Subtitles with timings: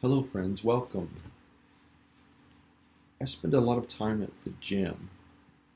[0.00, 1.10] Hello, friends, welcome.
[3.20, 5.10] I spend a lot of time at the gym,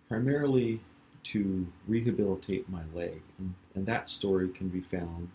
[0.06, 0.80] primarily
[1.24, 5.28] to rehabilitate my leg, and, and that story can be found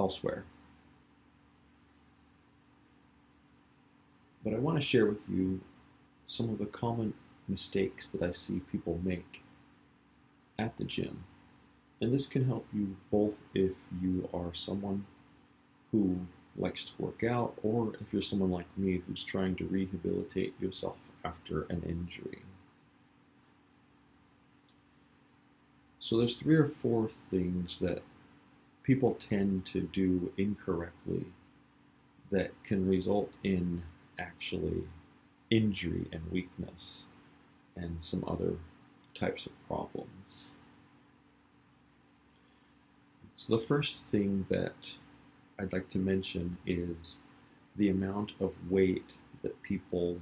[0.00, 0.42] elsewhere.
[4.42, 5.60] But I want to share with you
[6.26, 7.14] some of the common
[7.46, 9.44] mistakes that I see people make
[10.58, 11.22] at the gym.
[12.00, 15.06] And this can help you both if you are someone
[15.92, 16.26] who
[16.56, 20.96] likes to work out, or if you're someone like me who's trying to rehabilitate yourself
[21.24, 22.42] after an injury.
[26.00, 28.02] So there's three or four things that
[28.82, 31.26] people tend to do incorrectly
[32.30, 33.82] that can result in
[34.18, 34.82] actually
[35.50, 37.04] injury and weakness
[37.76, 38.54] and some other
[39.14, 40.52] types of problems.
[43.36, 44.90] So the first thing that
[45.60, 47.18] I'd like to mention is
[47.76, 49.10] the amount of weight
[49.42, 50.20] that people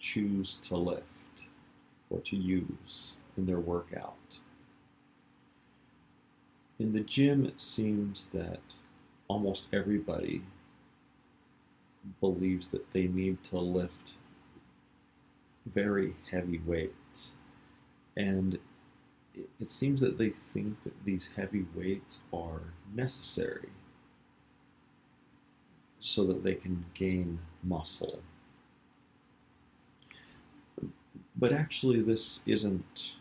[0.00, 1.04] choose to lift
[2.08, 4.38] or to use in their workout.
[6.78, 8.60] In the gym, it seems that
[9.26, 10.42] almost everybody
[12.20, 14.12] believes that they need to lift
[15.66, 17.34] very heavy weights.
[18.16, 18.58] And
[19.60, 22.62] it, seems that they think that these heavy weights are
[22.94, 23.68] necessary
[26.00, 28.20] so that they can gain muscle.
[31.36, 33.14] But actually, this isn't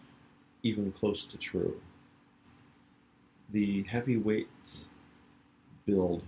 [0.64, 1.80] even close to true.
[3.52, 4.89] The heavy weights
[5.86, 6.23] build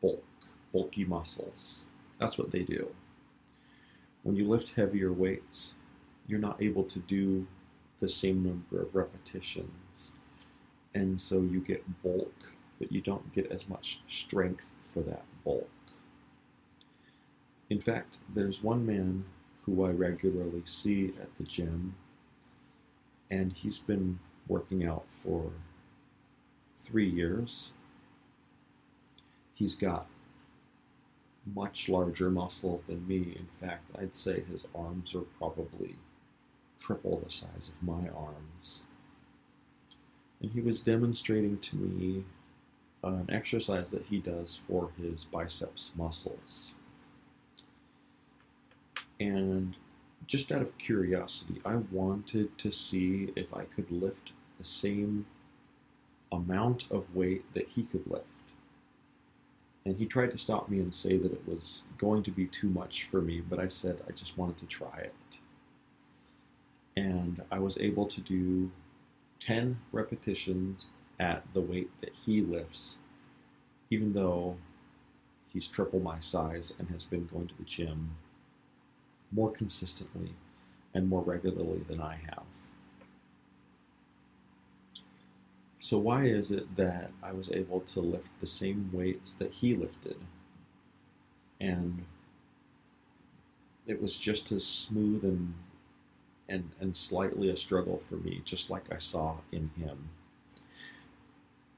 [0.00, 0.24] bulk,
[0.72, 1.86] bulky muscles.
[2.18, 2.88] That's what they do.
[4.22, 5.74] When you lift heavier weights,
[6.26, 7.46] you're not able to do
[8.00, 10.12] the same number of repetitions.
[10.94, 12.34] And so you get bulk,
[12.78, 15.68] but you don't get as much strength for that bulk.
[17.70, 19.24] In fact, there's one man
[19.62, 21.94] who I regularly see at the gym,
[23.30, 25.52] and he's been working out for
[26.82, 27.72] three years.
[29.54, 30.06] He's got
[31.54, 33.36] much larger muscles than me.
[33.38, 35.96] In fact, I'd say his arms are probably
[36.78, 38.84] triple the size of my arms.
[40.40, 42.24] And he was demonstrating to me
[43.04, 46.74] Uh, an exercise that he does for his biceps muscles.
[49.18, 49.76] And
[50.28, 55.26] just out of curiosity, I wanted to see if I could lift the same
[56.30, 58.26] amount of weight that he could lift.
[59.84, 62.68] And he tried to stop me and say that it was going to be too
[62.68, 65.14] much for me, but I said I just wanted to try it.
[66.96, 68.70] And I was able to do
[69.40, 70.86] 10 repetitions
[71.22, 72.98] at the weight that he lifts,
[73.90, 74.56] even though
[75.52, 78.16] he's triple my size and has been going to the gym
[79.30, 80.32] more consistently
[80.92, 82.42] and more regularly than I have.
[85.78, 89.76] So, why is it that I was able to lift the same weights that he
[89.76, 90.16] lifted?
[91.60, 92.04] And
[93.86, 95.54] it was just as smooth and,
[96.48, 100.08] and, and slightly a struggle for me, just like I saw in him.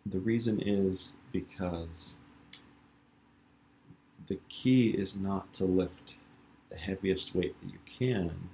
[0.06, 2.16] The reason is because
[4.26, 6.14] the key is not to lift
[6.70, 8.50] the heaviest weight that you can,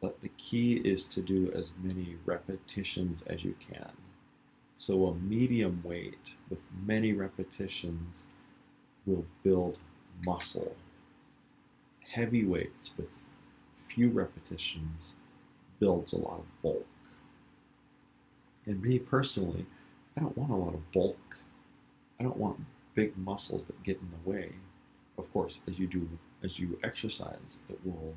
[0.00, 3.90] but the key is to do as many repetitions as you can.
[4.78, 8.26] So a medium weight with many repetitions
[9.04, 9.78] will build
[10.24, 10.76] muscle.
[12.12, 13.26] Heavy weights with
[13.88, 15.14] few repetitions
[15.80, 16.86] builds a lot of bulk.
[18.66, 19.64] And me personally,
[20.16, 21.36] I don't want a lot of bulk.
[22.18, 22.60] I don't want
[22.94, 24.50] big muscles that get in the way.
[25.18, 26.08] Of course, as you do,
[26.42, 28.14] as you exercise, it will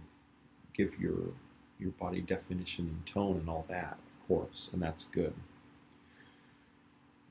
[0.74, 1.34] give your
[1.80, 5.34] your body definition and tone and all that, of course, and that's good.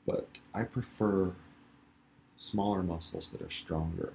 [0.07, 1.33] But I prefer
[2.39, 4.15] smaller muscles that are stronger.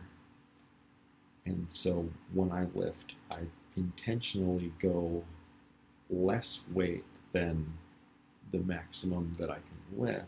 [1.46, 3.42] And so when I lift, I
[3.76, 5.24] intentionally go
[6.10, 7.74] less weight than
[8.54, 10.28] the maximum that I can lift,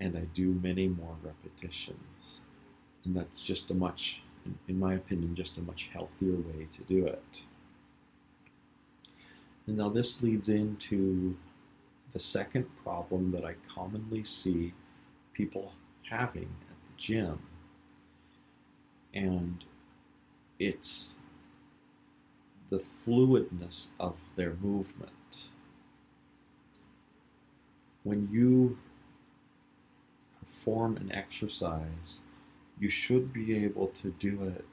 [0.00, 2.40] and I do many more repetitions.
[3.04, 4.20] And that's just a much,
[4.66, 7.42] in my opinion, just a much healthier way to do it.
[9.66, 11.36] And now this leads into
[12.12, 14.74] the second problem that I commonly see
[15.32, 15.74] people
[16.10, 17.38] having at the gym.
[19.14, 19.64] And
[20.58, 21.16] it's
[22.70, 25.12] the fluidness of their movement.
[28.08, 28.78] When you
[30.40, 32.22] perform an exercise
[32.80, 34.64] you should be able to do it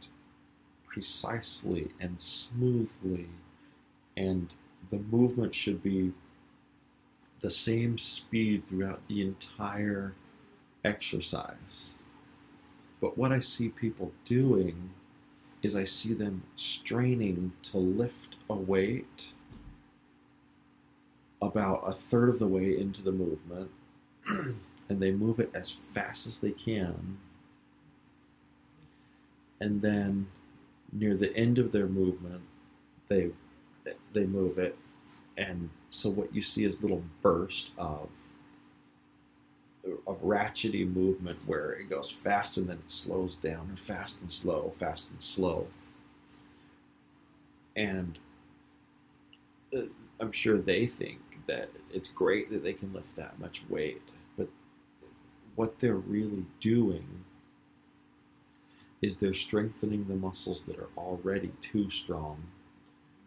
[0.88, 3.28] precisely and smoothly,
[4.16, 4.54] and
[4.90, 6.14] the movement should be
[7.42, 10.14] the same speed throughout the entire
[10.86, 12.00] exercise.
[13.02, 14.92] But what I see people doing
[15.62, 19.32] is I see them straining to lift a weight
[21.42, 23.70] about a third of the way into the movement,
[24.28, 27.18] and they move it as fast as they can.
[29.60, 30.28] And then
[30.92, 32.42] near the end of their movement,
[33.08, 33.32] they
[34.14, 34.78] they move it,
[35.38, 38.10] and so what you see is little burst of
[40.08, 44.32] of ratchety movement where it goes fast and then it slows down, and fast and
[44.32, 45.68] slow, fast and slow.
[47.76, 48.18] And
[49.76, 49.82] uh,
[50.20, 54.02] I'm sure they think that it's great that they can lift that much weight,
[54.38, 54.48] but
[55.56, 57.24] what they're really doing
[59.02, 62.44] is they're strengthening the muscles that are already too strong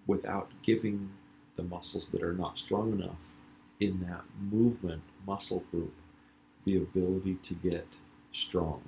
[0.07, 1.11] without giving
[1.57, 3.19] the muscles that are not strong enough
[3.81, 5.95] in that movement muscle group
[6.65, 7.87] the ability to get
[8.33, 8.83] strong.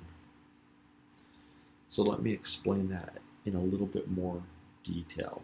[1.89, 4.41] So let me explain that in a little bit more
[4.83, 5.41] detail.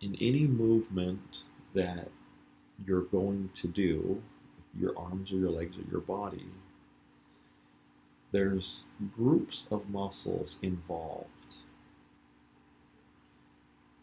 [0.00, 1.42] In any movement
[1.74, 2.08] that
[2.86, 4.22] you're going to do,
[4.78, 6.46] your arms or your legs or your body,
[8.32, 8.84] there's
[9.16, 11.28] groups of muscles involved.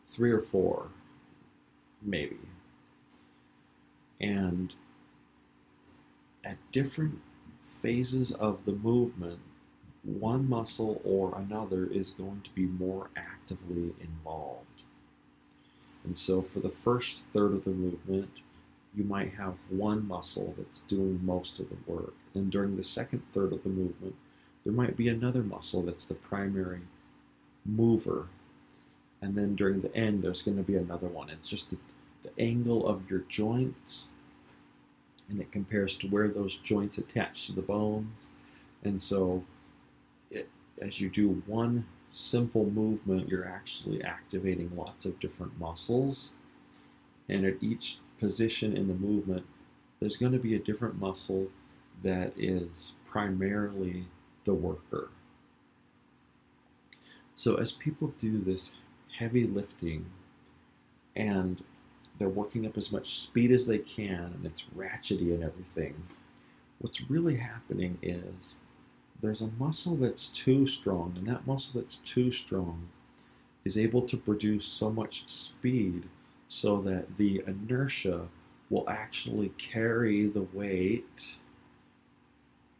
[0.08, 0.88] Three or four,
[2.02, 2.40] maybe.
[4.22, 4.74] And
[6.46, 7.20] at different
[7.62, 9.40] phases of the movement,
[10.04, 14.71] one muscle or another is going to be more actively involved.
[16.04, 18.32] And so, for the first third of the movement,
[18.96, 22.14] you might have one muscle that's doing most of the work.
[22.34, 24.16] And during the second third of the movement,
[24.64, 26.82] there might be another muscle that's the primary
[27.66, 28.28] mover.
[29.22, 31.30] And then during the end, there's going to be another one.
[31.30, 31.78] It's just the,
[32.24, 34.10] the angle of your joints
[35.32, 38.30] and it compares to where those joints attach to the bones.
[38.84, 39.44] And so,
[40.30, 40.50] it,
[40.82, 46.32] as you do one simple movement, you're actually activating lots of different muscles.
[47.30, 49.46] And at each position in the movement,
[50.00, 51.48] there's going to be a different muscle
[52.04, 54.06] that is primarily
[54.44, 55.10] the worker.
[57.36, 58.72] So, as people do this
[59.18, 60.06] heavy lifting
[61.16, 61.64] and
[62.18, 65.96] they're working up as much speed as they can and it's ratchety and everything.
[66.80, 68.58] What's really happening is
[69.22, 72.90] there's a muscle that's too strong, and that muscle that's too strong
[73.64, 76.04] is able to produce so much speed
[76.48, 78.28] so that the inertia
[78.70, 81.36] will actually carry the weight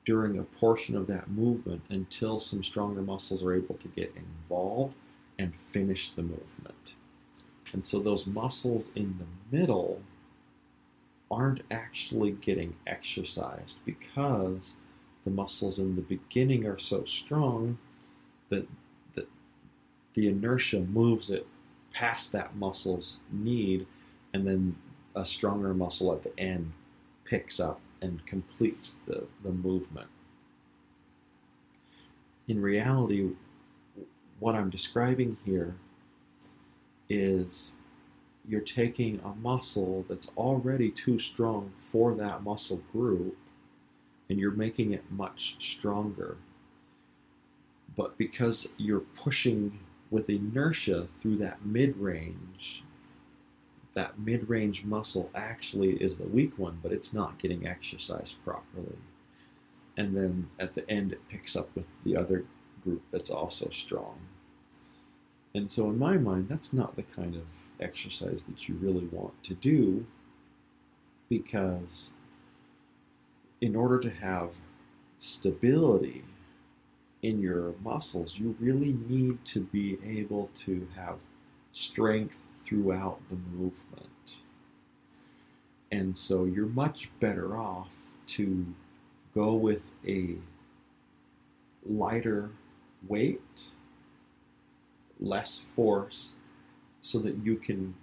[0.04, 4.96] during a portion of that movement until some stronger muscles are able to get involved
[5.38, 6.96] and finish the movement.
[7.74, 10.02] And so those muscles in the middle
[11.30, 14.76] aren't actually getting exercised because
[15.24, 17.78] the muscles in the beginning are so strong
[18.50, 18.68] that
[19.14, 19.26] the,
[20.14, 21.46] the inertia moves it
[21.94, 23.86] past that muscle's need,
[24.34, 24.76] and then
[25.16, 26.72] a stronger muscle at the end
[27.26, 30.08] picks up and completes the, the movement.
[32.48, 33.30] In reality,
[34.40, 35.76] what I'm describing here
[37.10, 37.74] is
[38.48, 43.38] you're taking a muscle that's already too strong for that muscle group
[44.32, 46.38] and you're making it much stronger.
[47.98, 52.82] But because you're pushing with inertia through that mid range,
[53.94, 59.00] that mid range muscle actually is the weak one, but it's not getting exercised properly.
[59.98, 62.46] And then at the end, it picks up with the other
[62.86, 64.18] group that's also strong.
[65.54, 67.44] And so, in my mind, that's not the kind of
[67.82, 70.06] exercise that you really want to do
[71.28, 72.14] because,
[73.62, 74.50] in order to have
[75.20, 76.24] stability
[77.22, 81.18] in your muscles, you really need to be able to have
[81.72, 84.38] strength throughout the movement.
[85.92, 87.90] And so, you're much better off
[88.28, 88.66] to
[89.36, 90.36] go with a
[91.86, 92.50] lighter
[93.08, 93.42] weight
[95.20, 96.34] less force
[97.02, 97.94] so that you can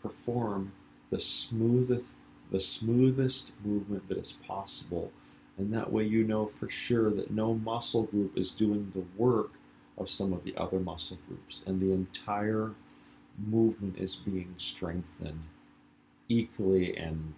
[0.00, 0.72] perform
[1.10, 2.12] the smoothest
[2.50, 5.12] the smoothest movement that is possible.
[5.56, 9.52] And that way you know for sure that no muscle group is doing the work
[9.96, 11.62] of some of the other muscle groups.
[11.66, 12.72] And the entire
[13.36, 15.42] movement is being strengthened
[16.28, 17.34] equally and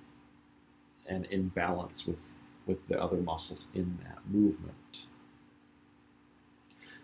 [1.08, 2.32] and in balance with
[2.66, 5.06] with the other muscles in that movement.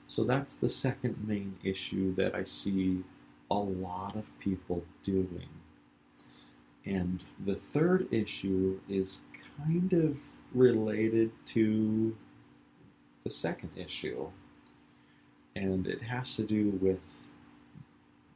[0.08, 3.02] So that's the second main issue that I see
[3.50, 5.48] a lot of people doing.
[6.86, 9.22] And the third issue is
[9.58, 10.16] kind of
[10.54, 12.16] related to
[13.24, 14.28] the second issue.
[15.56, 17.24] And it has to do with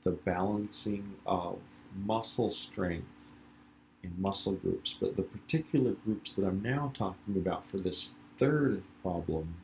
[0.03, 1.59] the balancing of
[2.05, 3.07] muscle strength
[4.03, 4.97] in muscle groups.
[5.01, 9.55] But the particular groups that I'm now talking about for this third problem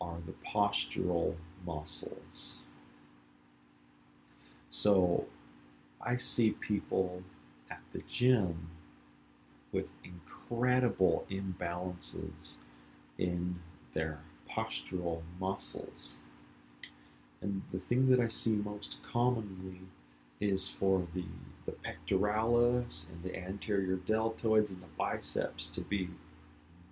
[0.00, 2.64] are the postural muscles.
[4.70, 5.26] So
[6.00, 7.22] I see people
[7.92, 8.70] the gym
[9.72, 12.56] with incredible imbalances
[13.18, 13.58] in
[13.92, 14.18] their
[14.50, 16.20] postural muscles.
[17.40, 19.80] And the thing that I see most commonly
[20.40, 21.24] is for the,
[21.66, 26.08] the pectoralis and the anterior deltoids and the biceps to be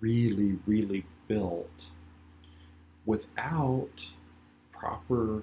[0.00, 1.86] really, really built
[3.06, 4.08] without
[4.72, 5.42] proper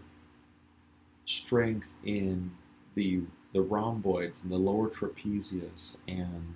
[1.26, 2.52] strength in
[2.96, 3.22] the
[3.54, 6.56] the rhomboids and the lower trapezius and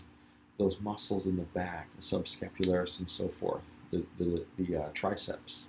[0.57, 5.67] those muscles in the back, the subscapularis and so forth, the the, the uh, triceps.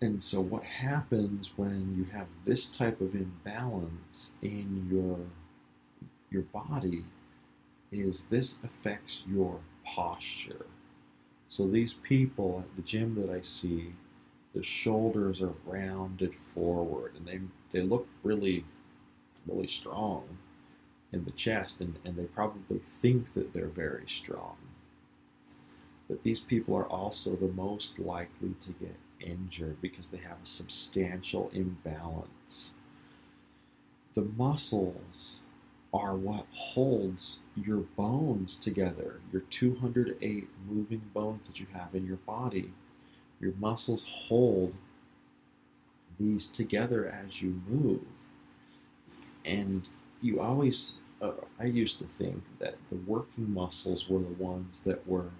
[0.00, 5.18] And so, what happens when you have this type of imbalance in your
[6.30, 7.04] your body
[7.92, 10.66] is this affects your posture.
[11.48, 13.94] So these people at the gym that I see,
[14.54, 17.40] the shoulders are rounded forward and they
[17.70, 18.64] they look really
[19.46, 20.38] really strong
[21.12, 24.56] in the chest and, and they probably think that they're very strong.
[26.08, 30.46] But these people are also the most likely to get injured because they have a
[30.46, 32.74] substantial imbalance.
[34.14, 35.40] The muscles
[35.92, 42.16] are what holds your bones together, your 208 moving bones that you have in your
[42.18, 42.72] body.
[43.40, 44.74] Your muscles hold
[46.18, 48.00] these together as you move.
[49.46, 49.88] And
[50.20, 55.06] you always, uh, I used to think that the working muscles were the ones that
[55.06, 55.30] were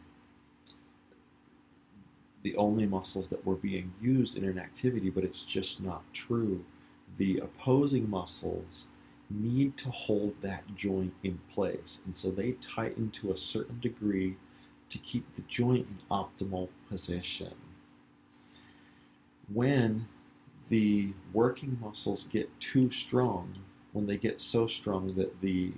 [2.43, 6.65] the only muscles that were being used in an activity, but it's just not true.
[7.19, 8.87] The opposing muscles
[9.29, 12.01] need to hold that joint in place.
[12.05, 14.37] And so they tighten to a certain degree
[14.91, 17.53] to keep the joint in optimal position.
[19.53, 20.07] When
[20.69, 23.57] the working muscles get too strong,
[23.97, 25.73] when they get so strong that the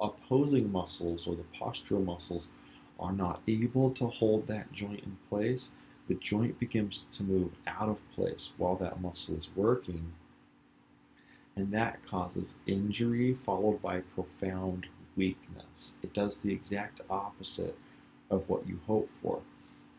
[0.00, 2.48] opposing muscles or the postural muscles
[2.98, 5.70] are not able to hold that joint in place,
[6.06, 10.10] the joint begins to move out of place while that muscle is working
[11.54, 15.92] and that causes injury followed by profound weakness.
[16.02, 17.76] It does the exact opposite
[18.30, 19.40] of what you hope for.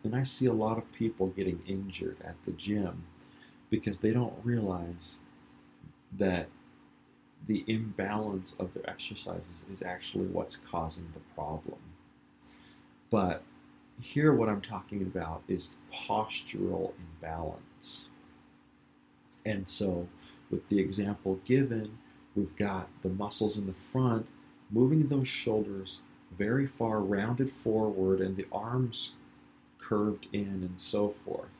[0.03, 3.03] And I see a lot of people getting injured at the gym
[3.69, 5.17] because they don't realize
[6.17, 6.47] that
[7.47, 11.79] the imbalance of their exercises is actually what's causing the problem.
[13.09, 13.41] But
[14.01, 18.09] here, what I'm talking about is postural imbalance.
[19.45, 20.07] And so,
[20.51, 21.97] with the example given,
[22.35, 24.27] we've got the muscles in the front
[24.71, 26.01] moving those shoulders
[26.37, 29.13] very far rounded forward and the arms
[29.79, 31.58] curved in and so forth.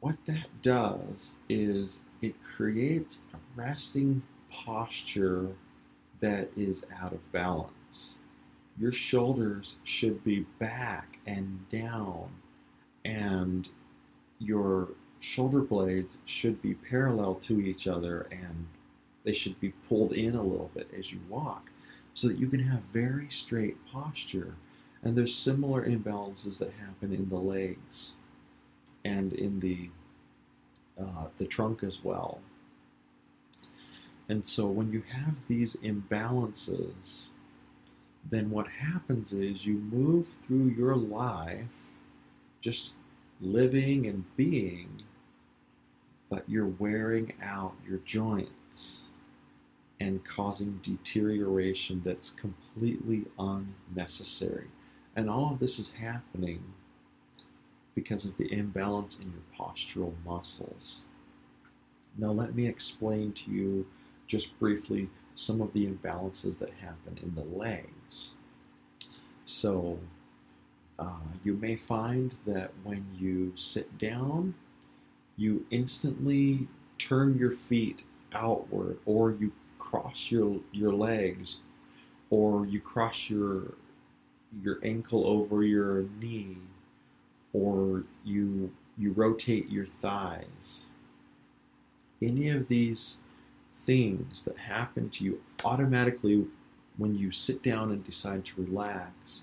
[0.00, 5.48] What that does is it creates a resting posture
[6.20, 8.16] that is out of balance.
[8.78, 12.30] Your shoulders should be back and down,
[13.04, 13.68] and
[14.38, 14.88] your
[15.20, 18.66] shoulder blades should be parallel to each other and
[19.22, 21.68] they should be pulled in a little bit as you walk
[22.14, 24.54] so that you can have very straight posture.
[25.02, 28.14] And there's similar imbalances that happen in the legs
[29.04, 29.90] and in the
[31.00, 32.40] uh, the trunk as well.
[34.28, 37.28] And so when you have these imbalances,
[38.28, 41.88] then what happens is you move through your life
[42.60, 42.92] just
[43.40, 45.02] living and being
[46.30, 49.04] but you're wearing out your joints
[49.98, 54.68] and causing deterioration that's completely unnecessary.
[55.16, 56.62] And all of this is happening
[57.94, 61.04] because of the imbalance in your postural muscles.
[62.16, 63.86] Now, let me explain to you
[64.26, 68.34] just briefly some of the imbalances that happen in the legs.
[69.46, 69.98] So,
[70.98, 74.54] uh, you may find that when you sit down,
[75.36, 76.68] you instantly
[76.98, 81.58] turn your feet outward or you cross your your legs
[82.28, 83.74] or you cross your
[84.62, 86.58] your ankle over your knee
[87.52, 90.88] or you you rotate your thighs.
[92.20, 93.16] Any of these
[93.74, 96.46] things that happen to you automatically
[96.98, 99.42] when you sit down and decide to relax,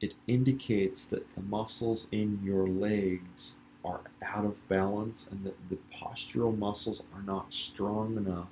[0.00, 5.78] it indicates that the muscles in your legs are out of balance and that the
[5.94, 8.48] postural muscles are not strong enough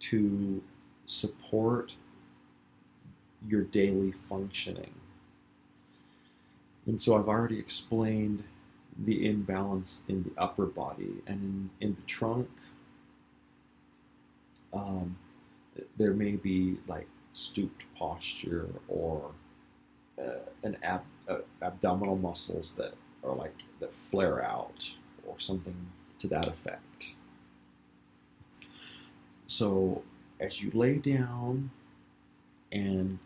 [0.00, 0.62] to
[1.06, 1.94] support
[3.46, 4.97] your daily functioning.
[6.88, 8.42] And so I've already explained
[8.96, 12.48] the imbalance in the upper body and in, in the trunk.
[14.72, 15.16] Um,
[15.98, 19.30] there may be like stooped posture or
[20.18, 24.94] uh, an ab- uh, abdominal muscles that are like that flare out
[25.26, 25.76] or something
[26.18, 27.12] to that effect.
[29.46, 30.02] So
[30.40, 31.70] as you lay down
[32.72, 33.18] and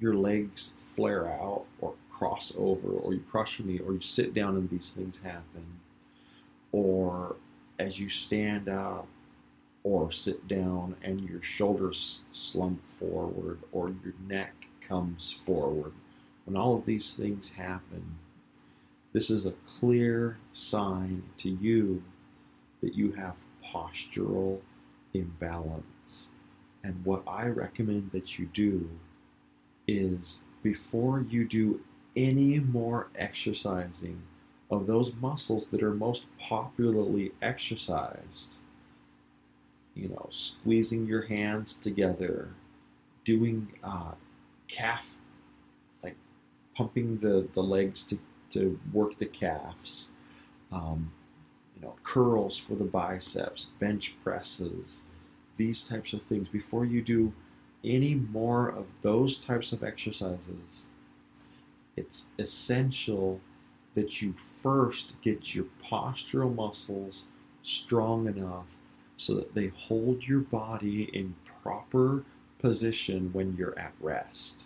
[0.00, 4.54] your legs flare out or cross over or you cross knee or you sit down
[4.54, 5.80] and these things happen
[6.70, 7.36] or
[7.78, 9.06] as you stand up
[9.82, 15.92] or sit down and your shoulders slump forward or your neck comes forward
[16.44, 18.18] when all of these things happen
[19.14, 22.02] this is a clear sign to you
[22.82, 23.34] that you have
[23.64, 24.60] postural
[25.14, 26.28] imbalance.
[26.84, 28.88] And what i recommend that you do
[29.86, 31.80] is before you do
[32.16, 34.22] any more exercising
[34.70, 38.56] of those muscles that are most popularly exercised.
[39.94, 42.50] You know, squeezing your hands together,
[43.24, 44.12] doing uh,
[44.68, 45.16] calf,
[46.02, 46.16] like
[46.76, 48.18] pumping the, the legs to,
[48.50, 50.10] to work the calves,
[50.70, 51.12] um,
[51.74, 55.02] you know, curls for the biceps, bench presses,
[55.56, 56.48] these types of things.
[56.48, 57.32] Before you do
[57.84, 60.86] any more of those types of exercises,
[62.00, 63.40] it's essential
[63.94, 67.26] that you first get your postural muscles
[67.62, 68.78] strong enough
[69.18, 72.24] so that they hold your body in proper
[72.58, 74.62] position when you're at rest.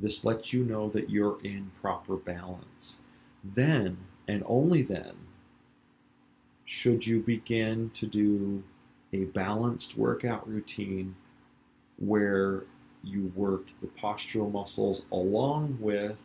[0.00, 3.00] This lets you know that you're in proper balance.
[3.44, 5.12] Then, and only then,
[6.64, 8.62] should you begin to do
[9.12, 11.16] a balanced workout routine
[11.98, 12.62] where
[13.02, 16.16] you work the postural muscles along with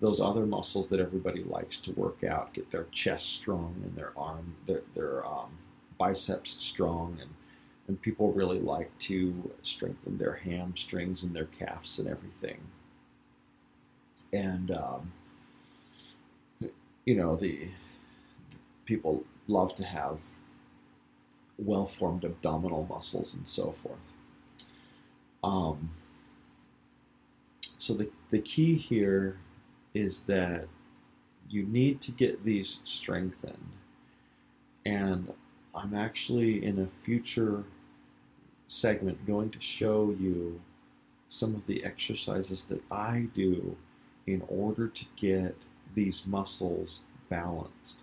[0.00, 4.12] those other muscles that everybody likes to work out, get their chest strong and their
[4.16, 5.50] arm, their, their um,
[5.98, 7.30] biceps strong, and,
[7.88, 12.60] and people really like to strengthen their hamstrings and their calves and everything.
[14.32, 15.12] And um,
[17.06, 17.68] you know the
[18.84, 20.18] people love to have
[21.56, 24.12] well-formed abdominal muscles and so forth.
[25.46, 25.90] Um,
[27.78, 29.38] so the, the key here
[29.94, 30.66] is that
[31.48, 33.70] you need to get these strengthened.
[34.84, 35.32] And
[35.72, 37.62] I'm actually in a future
[38.66, 40.60] segment going to show you
[41.28, 43.76] some of the exercises that I do
[44.26, 45.54] in order to get
[45.94, 48.00] these muscles balanced.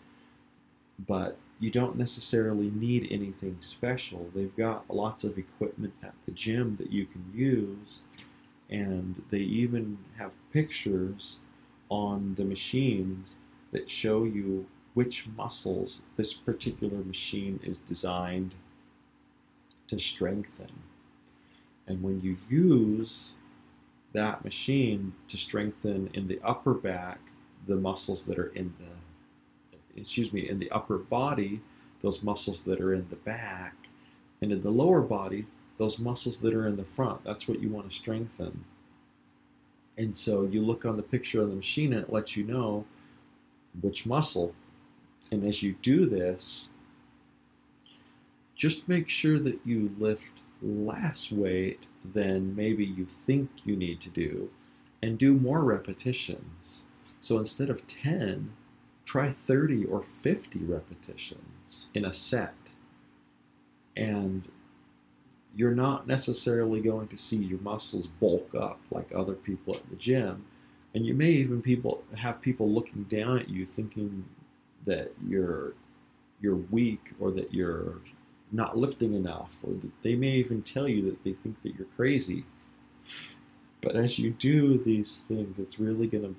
[1.05, 4.29] But you don't necessarily need anything special.
[4.33, 8.01] They've got lots of equipment at the gym that you can use,
[8.69, 11.39] and they even have pictures
[11.89, 13.37] on the machines
[13.71, 18.53] that show you which muscles this particular machine is designed
[19.87, 20.71] to strengthen.
[21.87, 23.33] And when you use
[24.13, 27.19] that machine to strengthen in the upper back
[27.67, 28.85] the muscles that are in the
[29.95, 31.61] excuse me, in the upper body,
[32.01, 33.75] those muscles that are in the back,
[34.41, 35.45] and in the lower body,
[35.77, 37.23] those muscles that are in the front.
[37.23, 38.65] That's what you want to strengthen.
[39.97, 42.85] And so you look on the picture of the machine and it lets you know
[43.81, 44.53] which muscle.
[45.31, 46.69] And as you do this,
[48.55, 54.09] just make sure that you lift less weight than maybe you think you need to
[54.09, 54.49] do
[55.01, 56.83] and do more repetitions.
[57.19, 58.53] So instead of 10,
[59.05, 62.53] try 30 or 50 repetitions in a set.
[63.95, 64.47] And
[65.55, 69.95] you're not necessarily going to see your muscles bulk up like other people at the
[69.95, 70.45] gym.
[70.95, 74.25] And you may even people have people looking down at you thinking
[74.85, 75.73] that you're
[76.41, 78.01] you're weak or that you're
[78.51, 81.87] not lifting enough or that they may even tell you that they think that you're
[81.95, 82.45] crazy.
[83.81, 86.35] But as you do these things, it's really going to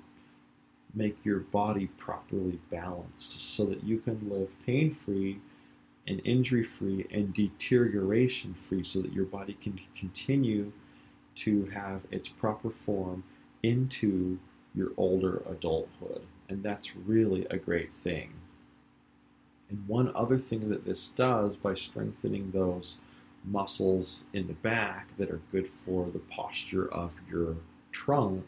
[0.95, 5.39] make your body properly balanced so that you can live pain free
[6.07, 10.71] and injury free and deterioration free so that your body can continue
[11.35, 13.23] to have its proper form
[13.63, 14.39] into
[14.73, 16.21] your older adulthood.
[16.47, 18.33] And that's really a great thing.
[19.69, 22.97] And one other thing that this does by strengthening those
[23.43, 27.55] muscles in the back that are good for the posture of your
[27.91, 28.45] trunk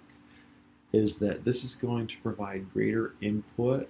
[0.93, 3.89] is that this is going to provide greater input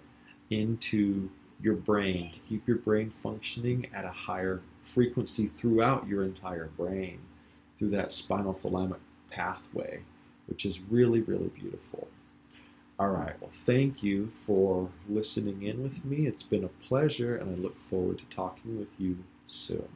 [0.49, 1.29] into
[1.61, 7.19] your brain to keep your brain functioning at a higher frequency throughout your entire brain
[7.77, 10.01] through that spinal thalamic pathway,
[10.47, 12.07] which is really, really beautiful.
[12.99, 16.25] All right, well, thank you for listening in with me.
[16.25, 19.87] It's been a pleasure, and I look forward to talking with you soon.